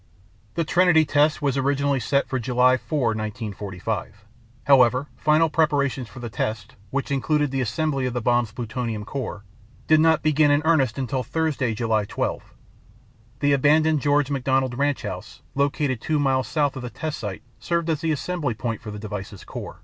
"The 0.55 0.63
Trinity 0.63 1.05
test 1.05 1.43
was 1.43 1.57
originally 1.57 1.99
set 1.99 2.27
for 2.27 2.39
July 2.39 2.75
4, 2.75 3.09
1945. 3.13 4.25
However, 4.65 5.09
final 5.15 5.47
preparations 5.47 6.07
for 6.07 6.17
the 6.19 6.27
test, 6.27 6.75
which 6.89 7.11
included 7.11 7.51
the 7.51 7.61
assembly 7.61 8.07
of 8.07 8.13
the 8.15 8.19
bomb's 8.19 8.51
plutonium 8.51 9.05
core, 9.05 9.43
did 9.85 9.99
not 9.99 10.23
begin 10.23 10.49
in 10.49 10.63
earnest 10.65 10.97
until 10.97 11.21
Thursday, 11.21 11.75
July 11.75 12.05
12. 12.05 12.41
The 13.41 13.53
abandoned 13.53 14.01
George 14.01 14.31
McDonald 14.31 14.75
ranch 14.75 15.03
house 15.03 15.43
located 15.53 16.01
two 16.01 16.17
miles 16.17 16.47
south 16.47 16.75
of 16.75 16.81
the 16.81 16.89
test 16.89 17.19
site 17.19 17.43
served 17.59 17.87
as 17.87 18.01
the 18.01 18.11
assembly 18.11 18.55
point 18.55 18.81
for 18.81 18.89
the 18.89 18.97
device's 18.97 19.43
core. 19.43 19.77